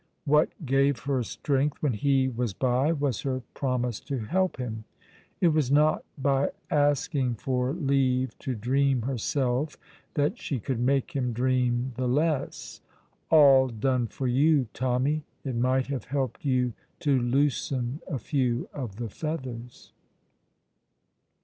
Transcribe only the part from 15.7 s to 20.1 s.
have helped you to loosen a few of the feathers.